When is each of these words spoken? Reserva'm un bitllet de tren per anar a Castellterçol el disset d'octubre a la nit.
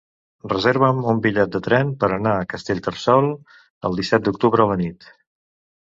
Reserva'm 0.53 1.01
un 1.11 1.21
bitllet 1.25 1.51
de 1.57 1.61
tren 1.67 1.93
per 2.05 2.11
anar 2.17 2.35
a 2.39 2.49
Castellterçol 2.55 3.31
el 3.91 4.01
disset 4.03 4.29
d'octubre 4.29 4.65
a 4.65 4.71
la 4.77 4.85
nit. 4.85 5.11